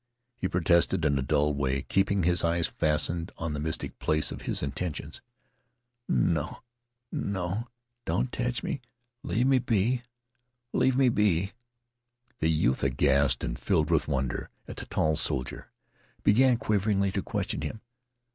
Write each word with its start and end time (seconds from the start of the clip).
He 0.35 0.47
protested 0.47 1.05
in 1.05 1.19
a 1.19 1.21
dulled 1.21 1.57
way, 1.57 1.83
keeping 1.83 2.23
his 2.23 2.43
eyes 2.43 2.65
fastened 2.65 3.31
on 3.37 3.53
the 3.53 3.59
mystic 3.59 3.99
place 3.99 4.31
of 4.31 4.41
his 4.49 4.63
intentions. 4.63 5.21
"No 6.09 6.63
no 7.11 7.67
don't 8.05 8.31
tech 8.31 8.63
me 8.63 8.81
leave 9.21 9.45
me 9.45 9.59
be 9.59 10.01
leave 10.73 10.97
me 10.97 11.09
be" 11.09 11.51
The 12.39 12.49
youth, 12.49 12.81
aghast 12.83 13.43
and 13.43 13.59
filled 13.59 13.91
with 13.91 14.07
wonder 14.07 14.49
at 14.67 14.77
the 14.77 14.87
tall 14.87 15.17
soldier, 15.17 15.69
began 16.23 16.57
quaveringly 16.57 17.11
to 17.11 17.21
question 17.21 17.61
him. 17.61 17.81